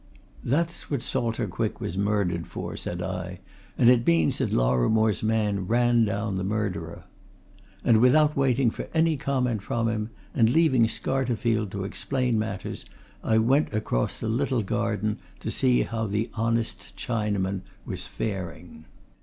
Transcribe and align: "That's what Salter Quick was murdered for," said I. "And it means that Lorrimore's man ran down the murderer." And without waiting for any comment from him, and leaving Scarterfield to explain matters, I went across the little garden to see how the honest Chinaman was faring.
"That's 0.43 0.89
what 0.89 1.03
Salter 1.03 1.45
Quick 1.47 1.79
was 1.79 1.95
murdered 1.95 2.47
for," 2.47 2.75
said 2.75 3.03
I. 3.03 3.37
"And 3.77 3.87
it 3.87 4.07
means 4.07 4.39
that 4.39 4.49
Lorrimore's 4.51 5.21
man 5.21 5.67
ran 5.67 6.05
down 6.05 6.37
the 6.37 6.43
murderer." 6.43 7.03
And 7.85 8.01
without 8.01 8.35
waiting 8.35 8.71
for 8.71 8.87
any 8.95 9.15
comment 9.15 9.61
from 9.61 9.87
him, 9.87 10.09
and 10.33 10.49
leaving 10.49 10.87
Scarterfield 10.87 11.69
to 11.73 11.83
explain 11.83 12.39
matters, 12.39 12.83
I 13.23 13.37
went 13.37 13.75
across 13.75 14.19
the 14.19 14.27
little 14.27 14.63
garden 14.63 15.19
to 15.39 15.51
see 15.51 15.83
how 15.83 16.07
the 16.07 16.31
honest 16.33 16.97
Chinaman 16.97 17.61
was 17.85 18.07
faring. 18.07 18.85